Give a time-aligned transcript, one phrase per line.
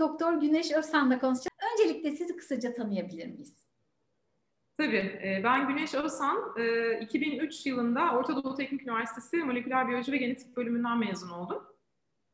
[0.00, 1.48] Doktor Güneş Özsan'la konuşacağız.
[1.72, 3.68] Öncelikle sizi kısaca tanıyabilir miyiz?
[4.78, 4.96] Tabii.
[4.96, 6.54] E, ben Güneş Özsan.
[7.00, 11.62] 2003 e, yılında Orta Doğu Teknik Üniversitesi Moleküler Biyoloji ve Genetik bölümünden mezun oldum.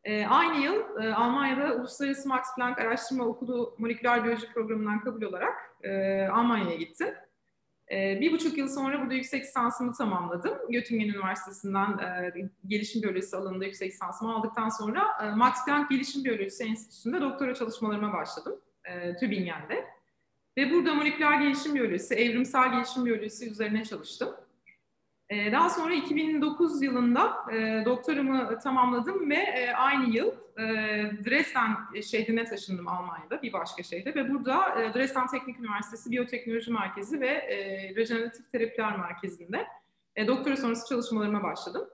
[0.04, 0.82] E, aynı yıl
[1.14, 5.54] Almanya'da Uluslararası Max Planck Araştırma Okulu Moleküler Biyoloji Programı'ndan kabul olarak
[6.32, 7.08] Almanya'ya gittim.
[7.94, 10.58] Bir buçuk yıl sonra burada yüksek lisansımı tamamladım.
[10.68, 12.00] Göttingen Üniversitesi'nden
[12.66, 18.56] gelişim biyolojisi alanında yüksek lisansımı aldıktan sonra Max Planck Gelişim Biyolojisi Enstitüsü'nde doktora çalışmalarıma başladım.
[19.20, 19.84] Tübingen'de.
[20.56, 24.28] Ve burada moleküler gelişim biyolojisi, evrimsel gelişim biyolojisi üzerine çalıştım.
[25.30, 30.62] Ee, daha sonra 2009 yılında e, doktoramı tamamladım ve e, aynı yıl e,
[31.24, 31.70] Dresden
[32.10, 34.14] şehrine taşındım Almanya'da, bir başka şehre.
[34.14, 37.48] Ve burada Dresden Teknik Üniversitesi Biyoteknoloji Merkezi ve
[37.96, 39.66] Rejeneratif Terapiler Merkezi'nde
[40.26, 41.88] doktora sonrası çalışmalarıma başladım.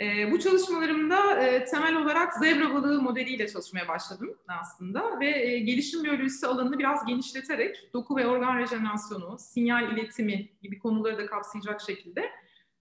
[0.00, 6.04] E, bu çalışmalarımda e, temel olarak zebra balığı modeliyle çalışmaya başladım aslında ve e, gelişim
[6.04, 12.30] biyolojisi alanını biraz genişleterek doku ve organ rejenerasyonu, sinyal iletimi gibi konuları da kapsayacak şekilde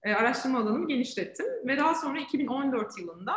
[0.08, 3.33] e, araştırma alanımı genişlettim ve daha sonra 2014 yılında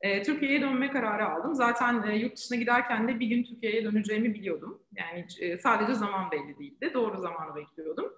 [0.00, 1.54] e, Türkiye'ye dönme kararı aldım.
[1.54, 4.82] Zaten e, yurt dışına giderken de bir gün Türkiye'ye döneceğimi biliyordum.
[4.96, 6.90] Yani e, sadece zaman belli değildi.
[6.94, 8.12] Doğru zamanı bekliyordum.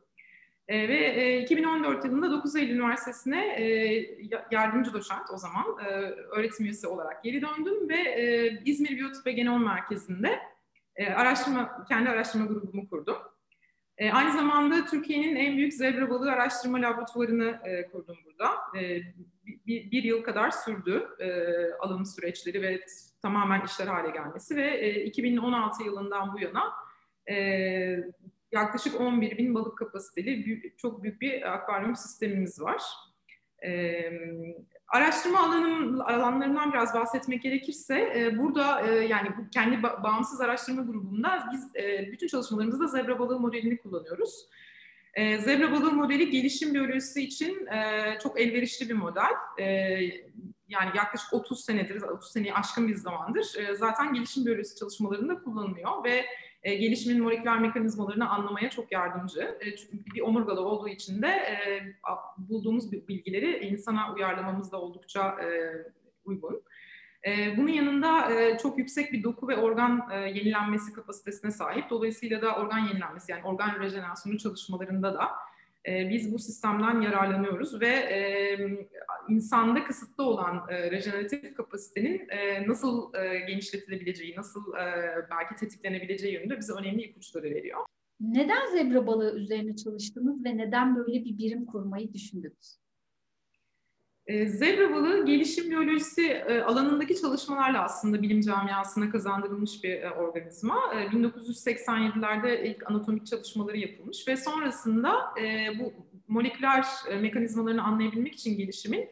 [0.68, 3.66] E, ve e, 2014 yılında 9 Eylül Üniversitesi'ne e,
[4.50, 9.32] yardımcı doçent o zaman e, öğretim üyesi olarak geri döndüm ve e, İzmir Biyotip ve
[9.32, 10.40] Genom Merkezi'nde
[10.96, 13.16] e, araştırma kendi araştırma grubumu kurdum.
[13.98, 18.50] E, aynı zamanda Türkiye'nin en büyük zebra balığı araştırma laboratuvarını e, kurdum burada.
[18.80, 19.02] E,
[19.66, 21.28] bir, bir yıl kadar sürdü e,
[21.72, 22.80] alım süreçleri ve
[23.22, 26.72] tamamen işler hale gelmesi ve e, 2016 yılından bu yana
[27.30, 27.36] e,
[28.52, 32.82] yaklaşık 11 bin balık kapasiteli çok büyük bir akvaryum sistemimiz var.
[33.64, 34.12] Ee,
[34.88, 40.82] araştırma alanım, alanlarından biraz bahsetmek gerekirse e, burada e, yani bu kendi ba- bağımsız araştırma
[40.82, 44.48] grubunda biz e, bütün çalışmalarımızda zebra balığı modelini kullanıyoruz.
[45.14, 49.32] E, zebra balığı modeli gelişim biyolojisi için e, çok elverişli bir model.
[49.58, 49.64] E,
[50.68, 56.04] yani yaklaşık 30 senedir, 30 seneyi aşkın bir zamandır e, zaten gelişim biyolojisi çalışmalarında kullanılıyor
[56.04, 56.24] ve
[56.66, 59.58] e, gelişimin moleküler mekanizmalarını anlamaya çok yardımcı.
[59.60, 61.82] E, çünkü bir omurgalı olduğu için de e,
[62.38, 65.46] bulduğumuz bilgileri insana uyarlamamız da oldukça e,
[66.24, 66.62] uygun.
[67.26, 71.90] E, bunun yanında e, çok yüksek bir doku ve organ e, yenilenmesi kapasitesine sahip.
[71.90, 75.28] Dolayısıyla da organ yenilenmesi yani organ rejenerasyonu çalışmalarında da
[75.86, 78.58] e, biz bu sistemden yararlanıyoruz ve e,
[79.28, 84.84] insanda kısıtlı olan e, rejeneratif kapasitenin e, nasıl e, genişletilebileceği, nasıl e,
[85.30, 87.80] belki tetiklenebileceği yönünde bize önemli ipuçları veriyor.
[88.20, 92.85] Neden zebra balığı üzerine çalıştınız ve neden böyle bir birim kurmayı düşündünüz?
[94.26, 100.74] E, zebra balığı gelişim biyolojisi e, alanındaki çalışmalarla aslında bilim camiasına kazandırılmış bir e, organizma.
[100.74, 105.34] 1987'lerde ilk anatomik çalışmaları yapılmış ve sonrasında
[105.78, 105.92] bu
[106.28, 106.84] moleküler
[107.20, 109.08] mekanizmalarını anlayabilmek için gelişimin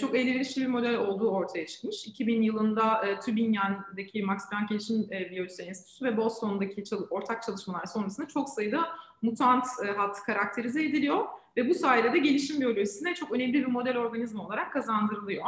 [0.00, 2.06] çok elverişli bir model olduğu ortaya çıkmış.
[2.06, 8.88] 2000 yılında Tübingen'deki Max Planck Gelişim Biyolojisi Enstitüsü ve Boston'daki ortak çalışmalar sonrasında çok sayıda
[9.22, 9.66] mutant
[9.96, 11.24] hat karakterize ediliyor
[11.56, 15.46] ve bu sayede de gelişim biyolojisine çok önemli bir model organizma olarak kazandırılıyor.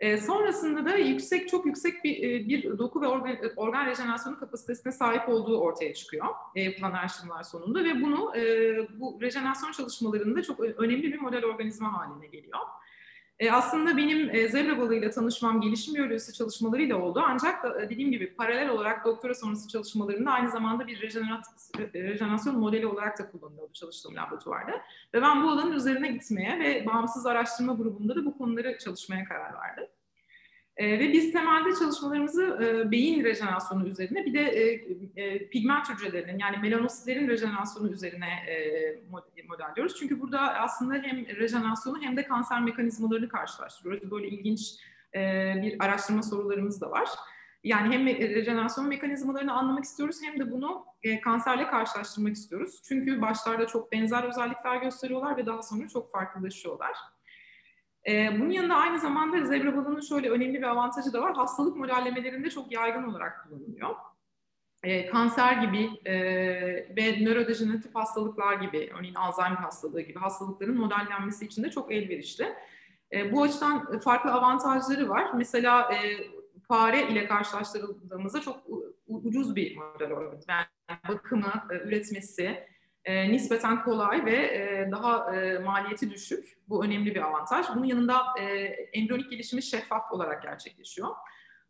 [0.00, 4.92] E, sonrasında da yüksek, çok yüksek bir, e, bir doku ve organ, organ rejenerasyonu kapasitesine
[4.92, 8.42] sahip olduğu ortaya çıkıyor e, yapılan araştırmalar sonunda ve bunu e,
[9.00, 12.58] bu rejenerasyon çalışmalarında çok önemli bir model organizma haline geliyor.
[13.40, 17.22] E, aslında benim e, zebra balığıyla tanışmam gelişim biyolojisi çalışmalarıyla oldu.
[17.26, 21.00] Ancak da, e, dediğim gibi paralel olarak doktora sonrası çalışmalarında aynı zamanda bir
[21.94, 24.72] rejenerasyon modeli olarak da kullanılıyordu çalıştığım laboratuvarda.
[25.14, 29.54] Ve ben bu alanın üzerine gitmeye ve bağımsız araştırma grubunda da bu konuları çalışmaya karar
[29.54, 29.86] verdim.
[30.80, 34.84] E, ve biz temelde çalışmalarımızı e, beyin rejenerasyonu üzerine bir de e,
[35.16, 39.96] e, pigment hücrelerinin yani melanositlerin rejenerasyonu üzerine e, modelliyoruz.
[39.98, 44.10] Çünkü burada aslında hem rejenerasyonu hem de kanser mekanizmalarını karşılaştırıyoruz.
[44.10, 44.60] Böyle ilginç
[45.14, 45.20] e,
[45.62, 47.08] bir araştırma sorularımız da var.
[47.64, 52.82] Yani hem rejenerasyon mekanizmalarını anlamak istiyoruz hem de bunu e, kanserle karşılaştırmak istiyoruz.
[52.88, 56.96] Çünkü başlarda çok benzer özellikler gösteriyorlar ve daha sonra çok farklılaşıyorlar.
[58.08, 61.34] E, bunun yanında aynı zamanda zebra balığının şöyle önemli bir avantajı da var.
[61.34, 63.90] Hastalık modellemelerinde çok yaygın olarak kullanılıyor.
[64.82, 66.14] E, kanser gibi e,
[66.96, 72.54] ve nörodejeneratif hastalıklar gibi, örneğin Alzheimer hastalığı gibi hastalıkların modellenmesi için de çok elverişli.
[73.12, 75.32] E, bu açıdan farklı avantajları var.
[75.34, 75.98] Mesela e,
[76.68, 78.62] fare ile karşılaştırıldığımızda çok
[79.06, 80.54] ucuz bir model organizma.
[80.54, 80.66] Yani
[81.08, 81.52] bakımı,
[81.84, 82.66] üretmesi,
[83.04, 86.58] e, nispeten kolay ve e, daha e, maliyeti düşük.
[86.68, 87.66] Bu önemli bir avantaj.
[87.74, 88.44] Bunun yanında e,
[88.92, 91.08] embriyonik gelişimi şeffaf olarak gerçekleşiyor.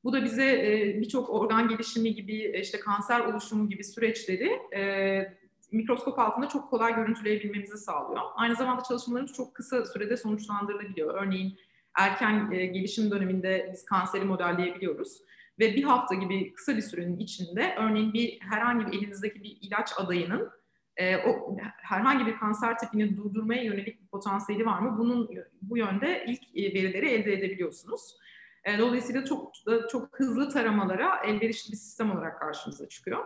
[0.05, 5.41] Bu da bize e, birçok organ gelişimi gibi, işte kanser oluşumu gibi süreçleri e,
[5.73, 8.23] mikroskop altında çok kolay görüntüleyebilmemizi sağlıyor.
[8.35, 11.15] Aynı zamanda çalışmalarımız çok kısa sürede sonuçlandırılabiliyor.
[11.23, 11.59] Örneğin
[11.99, 15.23] erken e, gelişim döneminde biz kanseri modelleyebiliyoruz.
[15.59, 19.91] Ve bir hafta gibi kısa bir sürenin içinde örneğin bir herhangi bir elinizdeki bir ilaç
[19.97, 20.51] adayının
[20.97, 24.99] e, o herhangi bir kanser tipini durdurmaya yönelik bir potansiyeli var mı?
[24.99, 25.31] Bunun
[25.63, 28.17] bu yönde ilk e, verileri elde edebiliyorsunuz.
[28.65, 29.53] E, dolayısıyla çok
[29.91, 33.25] çok hızlı taramalara elverişli bir sistem olarak karşımıza çıkıyor.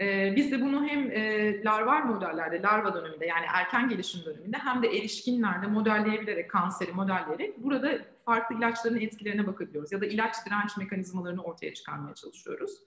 [0.00, 4.82] E, biz de bunu hem e, larval modellerde, larva döneminde yani erken gelişim döneminde hem
[4.82, 9.92] de erişkinlerde modelleyebilerek, kanseri modelleyerek burada farklı ilaçların etkilerine bakabiliyoruz.
[9.92, 12.78] Ya da ilaç direnç mekanizmalarını ortaya çıkarmaya çalışıyoruz.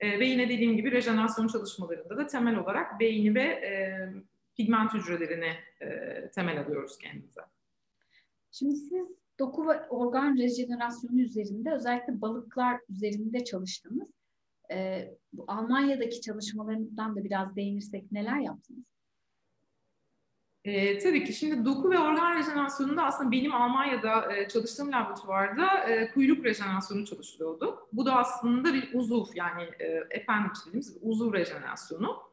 [0.00, 3.72] E, ve yine dediğim gibi rejenerasyon çalışmalarında da temel olarak beyni ve e,
[4.56, 7.40] pigment hücrelerini e, temel alıyoruz kendimize.
[8.50, 9.06] Şimdi siz
[9.38, 14.08] doku ve organ rejenerasyonu üzerinde özellikle balıklar üzerinde çalıştınız.
[14.70, 18.84] E, bu Almanya'daki çalışmalarından da biraz değinirsek neler yaptınız?
[20.64, 26.10] E, tabii ki şimdi doku ve organ rejenerasyonunda aslında benim Almanya'da e, çalıştığım laboratuvarda e,
[26.10, 27.88] kuyruk rejenerasyonu çalışılıyordu.
[27.92, 32.28] Bu da aslında bir uzuv yani e, appendage dediğimiz uzuv rejenerasyonu.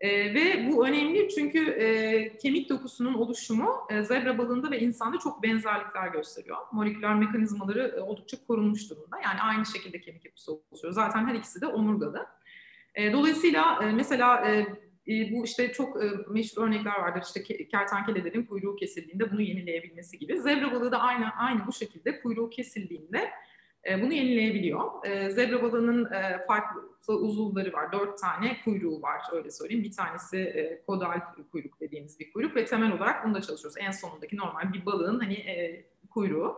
[0.00, 5.42] E, ve bu önemli çünkü e, kemik dokusunun oluşumu e, zebra balığında ve insanda çok
[5.42, 6.56] benzerlikler gösteriyor.
[6.72, 9.16] Moleküler mekanizmaları e, oldukça korunmuş durumda.
[9.24, 10.92] Yani aynı şekilde kemik yapısı oluşuyor.
[10.92, 12.26] Zaten her ikisi de omurgada.
[12.94, 14.66] E, dolayısıyla e, mesela e,
[15.08, 17.22] e, bu işte çok e, meşhur örnekler vardır.
[17.26, 20.40] İşte kertenkelelerin kuyruğu kesildiğinde bunu yenileyebilmesi gibi.
[20.40, 23.30] Zebra balığı da aynı aynı bu şekilde kuyruğu kesildiğinde
[23.90, 25.06] e, bunu yenileyebiliyor.
[25.06, 27.92] E, zebra balığının e, farklı uzuvları var.
[27.92, 29.84] Dört tane kuyruğu var öyle söyleyeyim.
[29.84, 31.20] Bir tanesi e, kodal
[31.52, 33.78] kuyruk dediğimiz bir kuyruk ve temel olarak bunu da çalışıyoruz.
[33.80, 36.56] En sonundaki normal bir balığın hani e, kuyruğu.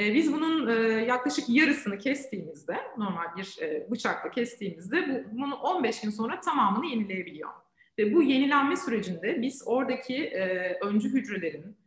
[0.00, 0.72] E, biz bunun e,
[1.04, 7.50] yaklaşık yarısını kestiğimizde, normal bir e, bıçakla kestiğimizde bu, bunu 15 gün sonra tamamını yenileyebiliyor.
[7.98, 11.80] Ve bu yenilenme sürecinde biz oradaki e, öncü hücrelerin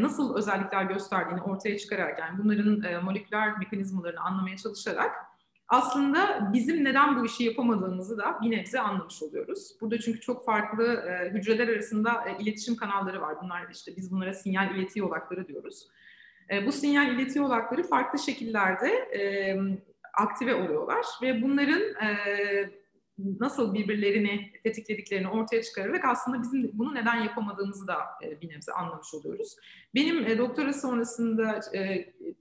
[0.00, 5.10] nasıl özellikler gösterdiğini ortaya çıkararak, yani bunların moleküler mekanizmalarını anlamaya çalışarak
[5.68, 9.76] aslında bizim neden bu işi yapamadığımızı da bir nebze anlamış oluyoruz.
[9.80, 11.04] Burada çünkü çok farklı
[11.34, 13.36] hücreler arasında iletişim kanalları var.
[13.42, 15.88] Bunlar işte biz bunlara sinyal ileti yolakları diyoruz.
[16.50, 19.22] E, bu sinyal ileti yolakları farklı şekillerde e,
[20.18, 22.10] aktive oluyorlar ve bunların e,
[23.40, 27.96] nasıl birbirlerini tetiklediklerini ortaya çıkararak aslında bizim bunu neden yapamadığımızı da
[28.42, 29.56] bir nebze anlamış oluyoruz.
[29.94, 31.60] Benim doktora sonrasında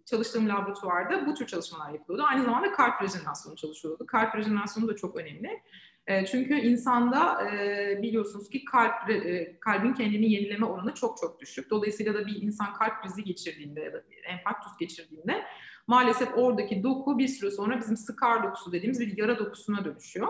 [0.06, 2.28] çalıştığım laboratuvarda bu tür çalışmalar yapılıyordu.
[2.30, 4.06] Aynı zamanda kalp rejenerasyonu çalışıyordu.
[4.06, 5.62] Kalp rejenerasyonu da çok önemli.
[6.10, 11.70] E, çünkü insanda e, biliyorsunuz ki kalp e, kalbin kendini yenileme oranı çok çok düşük.
[11.70, 15.46] Dolayısıyla da bir insan kalp krizi geçirdiğinde ya da enfarktüs geçirdiğinde
[15.88, 20.28] maalesef oradaki doku bir süre sonra bizim skar dokusu dediğimiz bir yara dokusuna dönüşüyor.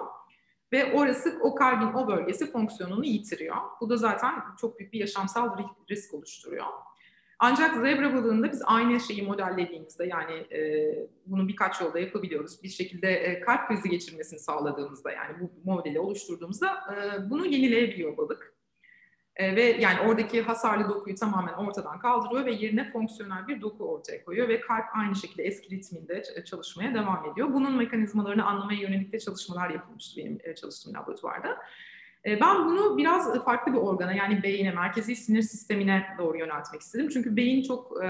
[0.72, 3.56] Ve orası o kalbin o bölgesi fonksiyonunu yitiriyor.
[3.82, 5.58] Bu da zaten çok büyük bir yaşamsal
[5.90, 6.66] risk oluşturuyor.
[7.40, 10.60] Ancak zebra balığında biz aynı şeyi modellediğimizde yani e,
[11.26, 12.64] bunu birkaç yolda yapabiliyoruz.
[12.64, 18.60] Bir şekilde e, kalp krizi geçirmesini sağladığımızda yani bu modeli oluşturduğumuzda e, bunu yenileyebiliyor balık.
[19.36, 24.24] E, ve yani oradaki hasarlı dokuyu tamamen ortadan kaldırıyor ve yerine fonksiyonel bir doku ortaya
[24.26, 27.54] koyuyor ve kalp aynı şekilde eski ritminde çalışmaya devam ediyor.
[27.54, 31.58] Bunun mekanizmalarını anlamaya yönelik de çalışmalar yapılmıştı benim e, çalıştığım laboratuvarda.
[32.26, 37.10] E, ben bunu biraz farklı bir organa yani beyine, merkezi sinir sistemine doğru yöneltmek istedim.
[37.14, 38.02] Çünkü beyin çok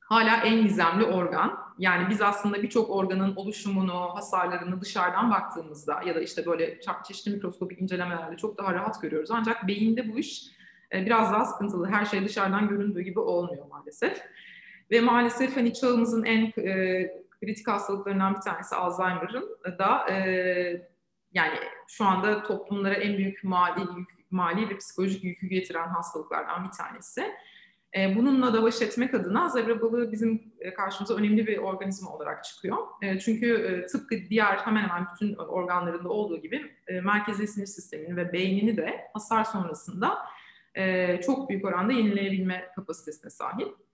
[0.00, 1.58] hala en gizemli organ.
[1.78, 7.80] Yani biz aslında birçok organın oluşumunu, hasarlarını dışarıdan baktığımızda ya da işte böyle çeşitli mikroskopik
[7.80, 9.30] incelemelerde çok daha rahat görüyoruz.
[9.30, 10.42] Ancak beyinde bu iş
[10.92, 11.88] e, biraz daha sıkıntılı.
[11.88, 14.22] Her şey dışarıdan göründüğü gibi olmuyor maalesef.
[14.90, 17.10] Ve maalesef hani çağımızın en e,
[17.40, 20.16] kritik hastalıklarından bir tanesi Alzheimer'ın da e,
[21.32, 26.70] yani şu anda toplumlara en büyük mali yük, mali ve psikolojik yükü getiren hastalıklardan bir
[26.70, 27.24] tanesi.
[27.96, 32.44] E, bununla da baş etmek adına zebra balığı bizim e, karşımıza önemli bir organizma olarak
[32.44, 32.76] çıkıyor.
[33.02, 38.76] E, çünkü tıpkı diğer hemen hemen bütün organlarında olduğu gibi merkezi sinir sistemini ve beynini
[38.76, 40.18] de hasar sonrasında
[41.26, 43.85] çok büyük oranda yenileyebilme kapasitesine sahip.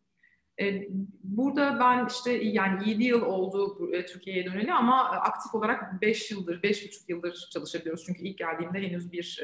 [1.22, 7.04] Burada ben işte yani 7 yıl oldu Türkiye'ye döneli ama aktif olarak 5 yıldır, 5,5
[7.08, 8.04] yıldır çalışabiliyoruz.
[8.06, 9.42] Çünkü ilk geldiğimde henüz bir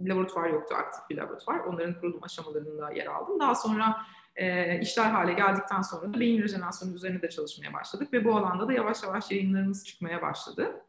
[0.00, 1.58] laboratuvar yoktu, aktif bir laboratuvar.
[1.58, 3.40] Onların kurulum aşamalarında yer aldım.
[3.40, 3.96] Daha sonra
[4.36, 8.68] e, işler hale geldikten sonra da beyin rejenerasyonu üzerine de çalışmaya başladık ve bu alanda
[8.68, 10.83] da yavaş yavaş yayınlarımız çıkmaya başladı.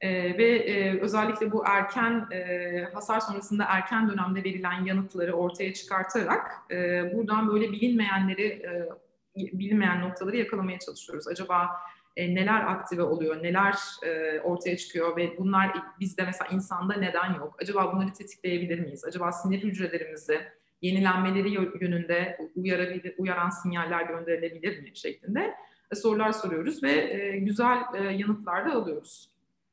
[0.00, 6.52] E, ve e, özellikle bu erken e, hasar sonrasında erken dönemde verilen yanıtları ortaya çıkartarak
[6.70, 6.76] e,
[7.14, 8.88] buradan böyle bilinmeyenleri e,
[9.36, 11.28] bilinmeyen noktaları yakalamaya çalışıyoruz.
[11.28, 11.70] Acaba
[12.16, 13.74] e, neler aktive oluyor, neler
[14.06, 17.56] e, ortaya çıkıyor ve bunlar bizde mesela insanda neden yok?
[17.62, 19.04] Acaba bunları tetikleyebilir miyiz?
[19.04, 20.40] Acaba sinir hücrelerimizi
[20.82, 21.50] yenilenmeleri
[21.80, 25.54] yönünde uyarabilir, uyaran sinyaller gönderilebilir mi şeklinde
[25.92, 29.30] e, sorular soruyoruz ve e, güzel e, yanıtlar da alıyoruz.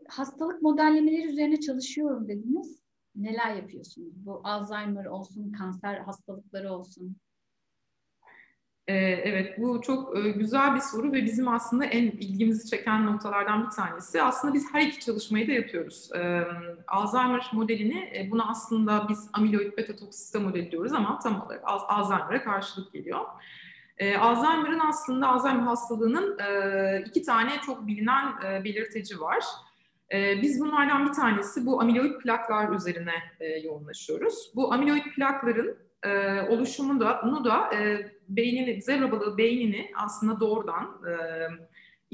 [0.08, 2.80] Hastalık modellemeleri üzerine çalışıyorum dediniz.
[3.16, 4.26] Neler yapıyorsunuz?
[4.26, 7.18] Bu Alzheimer olsun, kanser hastalıkları olsun.
[8.88, 13.66] Ee, evet, bu çok e, güzel bir soru ve bizim aslında en ilgimizi çeken noktalardan
[13.66, 14.22] bir tanesi.
[14.22, 16.10] Aslında biz her iki çalışmayı da yapıyoruz.
[16.16, 16.42] Ee,
[16.88, 22.44] Alzheimer modelini, e, buna aslında biz amiloid beta toksisite modeli diyoruz ama tam olarak Alzheimer'a
[22.44, 23.20] karşılık geliyor.
[23.98, 28.34] Ee, Alzheimer'ın aslında Alzheimer hastalığının e, iki tane çok bilinen
[28.64, 29.44] belirteci var.
[30.42, 33.14] Biz bunlardan bir tanesi bu amiloid plaklar üzerine
[33.64, 34.52] yoğunlaşıyoruz.
[34.56, 40.84] Bu amiloid plakların e, oluşumu da bunu da e, beynini zebra balığı beynini aslında doğrudan
[40.84, 41.14] e,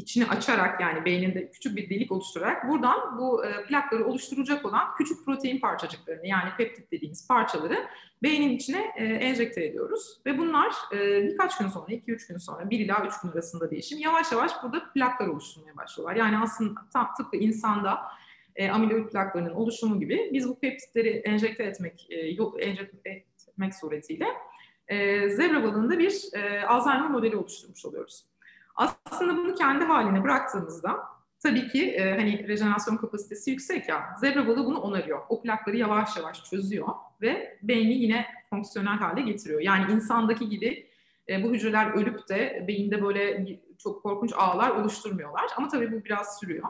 [0.02, 5.26] içini açarak yani beyninde küçük bir delik oluşturarak buradan bu e, plakları oluşturacak olan küçük
[5.26, 7.88] protein parçacıklarını yani peptit dediğimiz parçaları
[8.24, 10.22] beynin içine e, enjekte ediyoruz.
[10.26, 14.00] Ve bunlar e, birkaç gün sonra, 2-3 gün sonra, 1 ila 3 gün arasında değişim
[14.00, 16.16] yavaş yavaş burada plaklar oluşturmaya başlıyorlar.
[16.16, 16.82] Yani aslında
[17.18, 18.02] tıpkı insanda
[18.72, 22.08] amiloid plaklarının oluşumu gibi biz bu peptitleri enjekte etmek,
[22.60, 23.10] enjekte
[23.48, 24.26] etmek suretiyle
[25.30, 28.31] zebra balığında bir e, Alzheimer modeli oluşturmuş oluyoruz.
[29.06, 31.00] Aslında bunu kendi haline bıraktığımızda
[31.40, 35.20] tabii ki e, hani rejenerasyon kapasitesi yüksek ya zebra balığı bunu onarıyor.
[35.30, 36.88] O plakları yavaş yavaş çözüyor
[37.22, 39.62] ve beyni yine fonksiyonel hale getiriyor.
[39.62, 40.88] Yani insandaki gibi
[41.30, 43.46] e, bu hücreler ölüp de beyinde böyle
[43.78, 45.46] çok korkunç ağlar oluşturmuyorlar.
[45.58, 46.68] Ama tabii bu biraz sürüyor.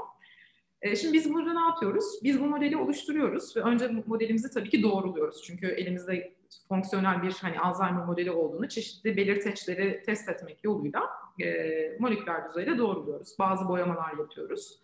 [0.81, 2.05] E, şimdi biz burada ne yapıyoruz?
[2.23, 5.43] Biz bu modeli oluşturuyoruz ve önce modelimizi tabii ki doğruluyoruz.
[5.43, 6.33] Çünkü elimizde
[6.69, 11.01] fonksiyonel bir hani Alzheimer modeli olduğunu çeşitli belirteçleri test etmek yoluyla
[11.39, 13.35] e, moleküler düzeyde doğruluyoruz.
[13.39, 14.79] Bazı boyamalar yapıyoruz.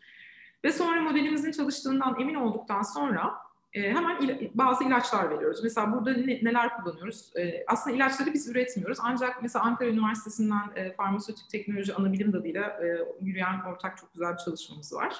[0.63, 3.34] Ve sonra modelimizin çalıştığından emin olduktan sonra
[3.74, 5.63] e, hemen il, bazı ilaçlar veriyoruz.
[5.63, 7.34] Mesela burada ne, neler kullanıyoruz?
[7.68, 8.98] Aslında ilaçları biz üretmiyoruz.
[9.01, 14.94] Ancak mesela Ankara Üniversitesi'nden farmasötik teknoloji anabilim dalıyla e, yürüyen ortak çok güzel bir çalışmamız
[14.94, 15.13] var.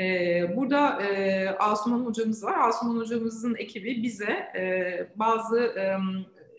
[0.00, 2.68] Ee, burada e, Asuman hocamız var.
[2.68, 5.96] Asuman hocamızın ekibi bize e, bazı e,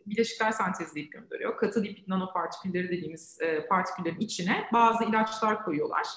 [0.06, 1.58] bileşikler sentezleyip gönderiyor.
[1.58, 6.08] Katı lipid nanopartikülleri dediğimiz e, partiküllerin içine bazı ilaçlar koyuyorlar.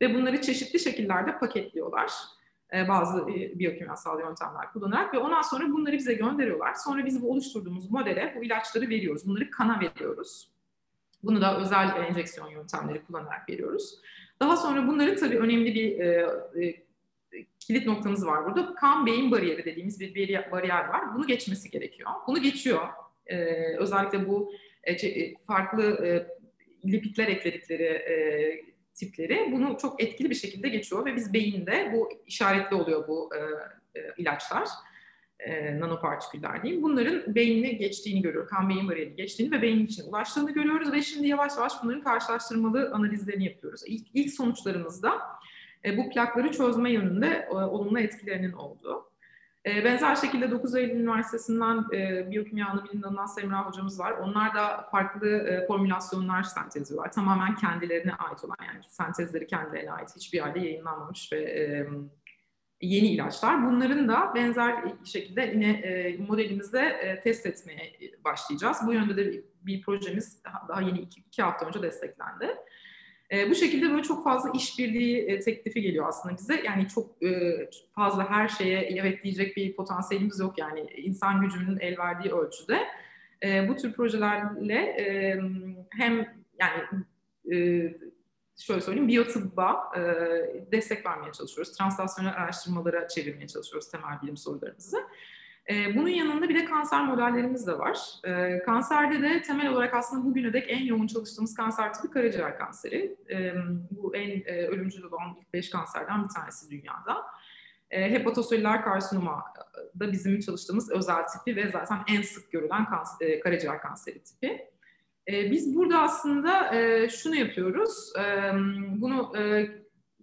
[0.00, 2.12] Ve bunları çeşitli şekillerde paketliyorlar.
[2.74, 6.74] E, bazı biyokimyasal yöntemler kullanarak ve ondan sonra bunları bize gönderiyorlar.
[6.74, 9.26] Sonra biz bu oluşturduğumuz modele bu ilaçları veriyoruz.
[9.26, 10.52] Bunları kana veriyoruz.
[11.22, 14.00] Bunu da özel enjeksiyon yöntemleri kullanarak veriyoruz.
[14.42, 16.26] Daha sonra bunların tabii önemli bir e,
[16.62, 16.74] e,
[17.60, 18.74] kilit noktamız var burada.
[18.74, 21.14] Kan beyin bariyeri dediğimiz bir bariyer var.
[21.14, 22.10] Bunu geçmesi gerekiyor.
[22.26, 22.88] Bunu geçiyor.
[23.26, 23.36] E,
[23.76, 24.52] özellikle bu
[24.84, 26.26] e, e, farklı e,
[26.90, 28.14] lipidler ekledikleri e,
[28.94, 33.40] tipleri bunu çok etkili bir şekilde geçiyor ve biz beyinde bu işaretli oluyor bu e,
[34.00, 34.68] e, ilaçlar
[35.46, 36.82] e, nanopartiküller diyeyim.
[36.82, 38.50] Bunların beynine geçtiğini görüyoruz.
[38.50, 42.90] Kan beyin bariyeri geçtiğini ve beynin içine ulaştığını görüyoruz ve şimdi yavaş yavaş bunların karşılaştırmalı
[42.94, 43.80] analizlerini yapıyoruz.
[43.86, 45.12] İlk, ilk sonuçlarımızda
[45.84, 49.12] e, bu plakları çözme yönünde e, olumlu etkilerinin olduğu.
[49.66, 54.12] E, benzer şekilde 9 Eylül Üniversitesi'nden e, biyokimya anabilim dalından Semra hocamız var.
[54.12, 57.12] Onlar da farklı e, formülasyonlar sentezliyorlar.
[57.12, 61.88] Tamamen kendilerine ait olan yani sentezleri kendilerine ait hiçbir yerde yayınlanmamış ve e,
[62.82, 63.66] yeni ilaçlar.
[63.66, 67.92] Bunların da benzer şekilde yine e, modelimizde e, test etmeye
[68.24, 68.78] başlayacağız.
[68.86, 72.56] Bu yönde de bir projemiz daha yeni iki, iki hafta önce desteklendi.
[73.32, 76.62] E, bu şekilde böyle çok fazla işbirliği e, teklifi geliyor aslında bize.
[76.64, 77.58] Yani çok e,
[77.94, 82.78] fazla her şeye evet diyecek bir potansiyelimiz yok yani insan gücünün el verdiği ölçüde.
[83.42, 85.40] E, bu tür projelerle e,
[85.90, 86.26] hem
[86.60, 86.82] yani
[87.52, 87.56] e,
[88.66, 90.02] şöyle söyleyeyim biyotıbba e,
[90.72, 91.76] destek vermeye çalışıyoruz.
[91.76, 94.98] Translasyonel araştırmalara çevirmeye çalışıyoruz temel bilim sorularımızı.
[95.70, 97.98] E, bunun yanında bir de kanser modellerimiz de var.
[98.24, 103.16] E, kanserde de temel olarak aslında bugüne dek en yoğun çalıştığımız kanser tipi karaciğer kanseri.
[103.30, 103.52] E,
[103.90, 107.26] bu en e, ölümcül olan ilk beş kanserden bir tanesi dünyada.
[107.90, 109.44] E, hepatoselüler karsinoma
[110.00, 114.71] da bizim çalıştığımız özel tipi ve zaten en sık görülen kanser, e, karaciğer kanseri tipi.
[115.28, 118.12] E, biz burada aslında e, şunu yapıyoruz.
[118.18, 118.52] E,
[119.00, 119.70] bunu e,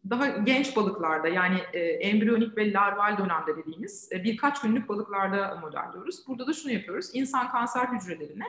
[0.09, 6.27] daha genç balıklarda yani e, embriyonik ve larval dönemde dediğimiz birkaç günlük balıklarda modelliyoruz.
[6.27, 7.09] Burada da şunu yapıyoruz.
[7.13, 8.45] İnsan kanser hücrelerine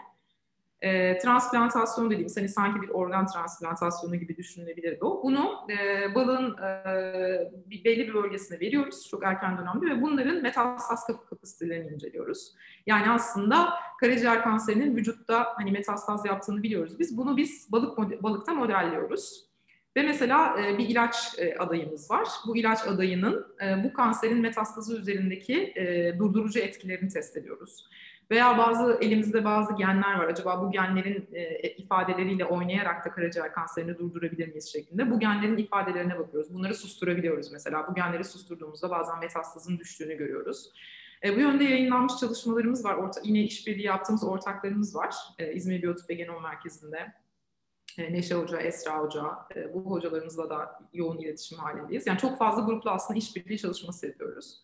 [0.83, 5.23] e, transplantasyon dediğimiz hani sanki bir organ transplantasyonu gibi düşünülebilirdi o.
[5.23, 11.95] Bunu e, balığın e, belli bir bölgesine veriyoruz çok erken dönemde ve bunların metastaz kapasitelerini
[11.95, 12.55] inceliyoruz.
[12.87, 13.69] Yani aslında
[14.01, 17.17] karaciğer kanserinin vücutta hani metastaz yaptığını biliyoruz biz.
[17.17, 19.51] Bunu biz balık balıkta modelliyoruz.
[19.97, 22.29] Ve mesela e, bir ilaç e, adayımız var.
[22.47, 27.89] Bu ilaç adayının e, bu kanserin metastazı üzerindeki e, durdurucu etkilerini test ediyoruz.
[28.31, 30.29] Veya bazı elimizde bazı genler var.
[30.29, 35.11] Acaba bu genlerin e, ifadeleriyle oynayarak da karaciğer kanserini durdurabilir miyiz şeklinde.
[35.11, 36.55] Bu genlerin ifadelerine bakıyoruz.
[36.55, 37.89] Bunları susturabiliyoruz mesela.
[37.89, 40.73] Bu genleri susturduğumuzda bazen metastazın düştüğünü görüyoruz.
[41.25, 42.95] E, bu yönde yayınlanmış çalışmalarımız var.
[42.95, 45.15] Orta, yine işbirliği yaptığımız ortaklarımız var.
[45.39, 47.13] E, İzmir Biyotip ve Genom Merkezi'nde.
[47.99, 49.23] E, Neşe Hoca, Esra Hoca,
[49.57, 52.07] e, bu hocalarımızla da yoğun iletişim halindeyiz.
[52.07, 54.63] Yani çok fazla grupla aslında işbirliği çalışması yapıyoruz.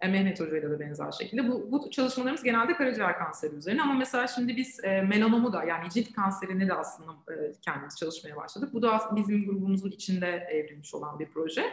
[0.00, 1.48] E, Mehmet Hoca ile de benzer şekilde.
[1.48, 5.90] Bu, bu çalışmalarımız genelde karaciğer kanseri üzerine ama mesela şimdi biz e, melanomu da yani
[5.90, 8.70] cilt kanserini de aslında e, kendimiz çalışmaya başladık.
[8.72, 11.64] Bu da bizim grubumuzun içinde evrilmiş olan bir proje.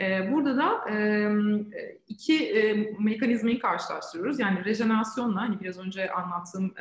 [0.00, 1.28] E, burada da e,
[2.08, 4.40] iki e, mekanizmayı karşılaştırıyoruz.
[4.40, 6.74] Yani rejenerasyonla, hani biraz önce anlattığım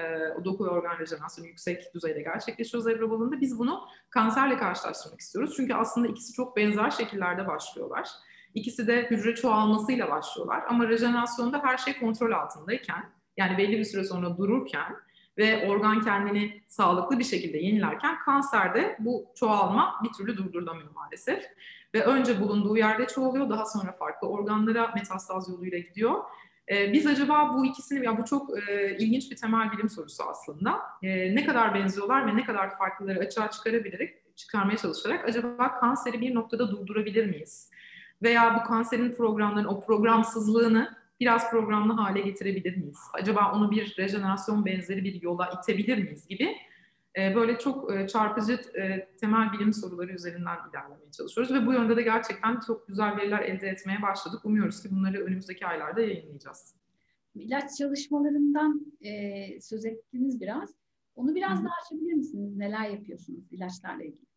[0.46, 3.42] doku ve organ rejenerasyonu yüksek düzeyde gerçekleşiyor zebra balığında.
[3.42, 5.54] Biz bunu kanserle karşılaştırmak istiyoruz.
[5.56, 8.08] Çünkü aslında ikisi çok benzer şekillerde başlıyorlar.
[8.54, 10.64] İkisi de hücre çoğalmasıyla başlıyorlar.
[10.70, 13.04] Ama rejenerasyonda her şey kontrol altındayken,
[13.38, 14.96] yani belli bir süre sonra dururken
[15.38, 21.46] ve organ kendini sağlıklı bir şekilde yenilerken kanserde bu çoğalma bir türlü durdurulamıyor maalesef.
[21.94, 26.24] Ve önce bulunduğu yerde çoğalıyor, daha sonra farklı organlara metastaz yoluyla gidiyor.
[26.72, 30.82] Ee, biz acaba bu ikisini, ya bu çok e, ilginç bir temel bilim sorusu aslında.
[31.04, 36.36] E, ne kadar benziyorlar ve ne kadar farklıları açığa çıkarabilerek, çıkarmaya çalışarak acaba kanseri bir
[36.36, 37.72] noktada durdurabilir miyiz?
[38.22, 43.00] Veya bu kanserin programların o programsızlığını biraz programlı hale getirebilir miyiz?
[43.14, 46.56] Acaba onu bir rejenerasyon benzeri bir yola itebilir miyiz gibi
[47.18, 51.96] e, böyle çok e, çarpıcı e, temel bilim soruları üzerinden ilerlemeye çalışıyoruz ve bu yönde
[51.96, 54.46] de gerçekten çok güzel veriler elde etmeye başladık.
[54.46, 56.76] Umuyoruz ki bunları önümüzdeki aylarda yayınlayacağız.
[57.36, 60.76] İlaç çalışmalarından e, söz ettiniz biraz.
[61.16, 61.64] Onu biraz Hı.
[61.64, 62.58] daha açabilir misiniz?
[62.58, 64.31] Neler yapıyorsunuz ilaçlarla ilgili?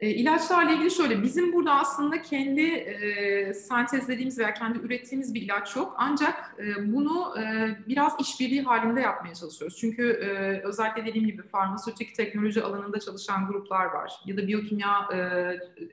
[0.00, 5.76] E, ilaçlarla ilgili şöyle, bizim burada aslında kendi e, sentezlediğimiz veya kendi ürettiğimiz bir ilaç
[5.76, 5.94] yok.
[5.98, 9.76] Ancak e, bunu e, biraz işbirliği halinde yapmaya çalışıyoruz.
[9.80, 15.18] Çünkü e, özellikle dediğim gibi farmasötik teknoloji alanında çalışan gruplar var ya da biyokimya e,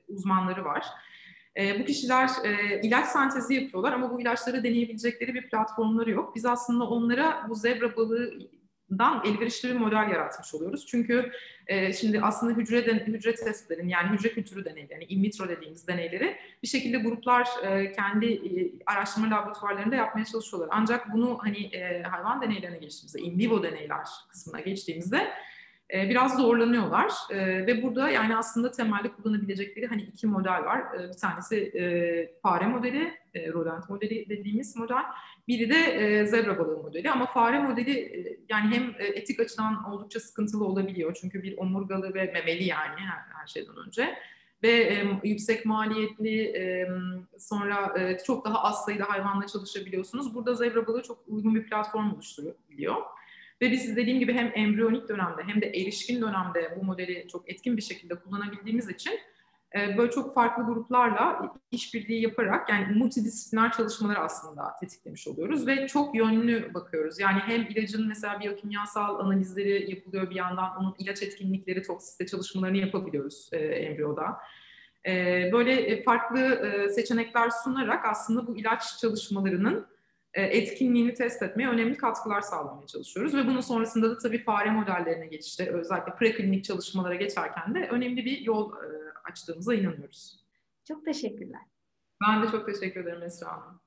[0.07, 0.85] uzmanları var.
[1.57, 6.35] E, bu kişiler e, ilaç sentezi yapıyorlar ama bu ilaçları deneyebilecekleri bir platformları yok.
[6.35, 8.33] Biz aslında onlara bu zebra balığı
[8.91, 10.85] dan elverişli bir model yaratmış oluyoruz.
[10.85, 11.31] Çünkü
[11.67, 15.87] e, şimdi aslında hücre den, hücre testlerin yani hücre kültürü deneyleri, yani in vitro dediğimiz
[15.87, 20.69] deneyleri bir şekilde gruplar e, kendi e, araştırma laboratuvarlarında yapmaya çalışıyorlar.
[20.71, 25.27] Ancak bunu hani e, hayvan deneylerine geçtiğimizde, in vivo deneyler kısmına geçtiğimizde
[25.93, 30.81] e, biraz zorlanıyorlar e, ve burada yani aslında temelde kullanabilecekleri hani iki model var.
[30.95, 35.03] E, bir tanesi e, fare modeli, e, rodent modeli dediğimiz model.
[35.47, 40.65] Biri de e, zebra balığı modeli ama fare modeli yani hem etik açıdan oldukça sıkıntılı
[40.65, 41.17] olabiliyor.
[41.21, 44.15] Çünkü bir omurgalı ve memeli yani her, şeyden önce
[44.63, 46.53] ve yüksek maliyetli
[47.39, 47.93] sonra
[48.25, 50.35] çok daha az sayıda hayvanla çalışabiliyorsunuz.
[50.35, 52.95] Burada zebra balığı çok uygun bir platform oluşturabiliyor.
[53.61, 57.77] Ve biz dediğim gibi hem embriyonik dönemde hem de erişkin dönemde bu modeli çok etkin
[57.77, 59.19] bir şekilde kullanabildiğimiz için
[59.75, 66.15] e, böyle çok farklı gruplarla işbirliği yaparak yani multidisipliner çalışmaları aslında tetiklemiş oluyoruz ve çok
[66.15, 67.19] yönlü bakıyoruz.
[67.19, 73.49] Yani hem ilacın mesela biyokimyasal analizleri yapılıyor bir yandan onun ilaç etkinlikleri toksiste çalışmalarını yapabiliyoruz
[73.51, 74.37] e, embriyoda.
[75.05, 76.61] E, böyle farklı
[76.95, 79.96] seçenekler sunarak aslında bu ilaç çalışmalarının e,
[80.41, 83.35] etkinliğini test etmeye önemli katkılar sağlamaya çalışıyoruz.
[83.35, 88.41] Ve bunun sonrasında da tabii fare modellerine geçişte özellikle preklinik çalışmalara geçerken de önemli bir
[88.41, 88.87] yol e,
[89.23, 90.45] açtığımıza inanıyoruz.
[90.87, 91.61] Çok teşekkürler.
[92.27, 93.81] Ben de çok teşekkür ederim Esra Hanım.